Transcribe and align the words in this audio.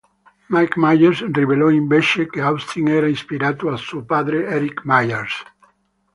Mike 0.49 0.77
Myers 0.79 1.21
rivelò, 1.29 1.69
invece, 1.69 2.27
che 2.27 2.41
Austin 2.41 2.87
era 2.87 3.05
ispirato 3.05 3.69
a 3.69 3.75
suo 3.77 4.03
padre 4.03 4.47
Eric 4.47 4.81
Myers. 4.83 5.43